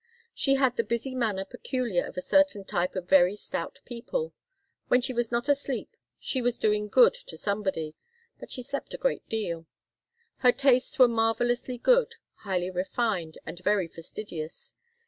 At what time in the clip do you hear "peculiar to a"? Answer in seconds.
1.45-2.21